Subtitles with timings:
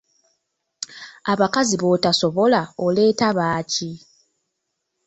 [1.31, 3.89] Abakazi b'otasobola oleeta baaki?